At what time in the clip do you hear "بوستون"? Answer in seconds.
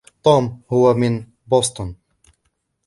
1.49-1.89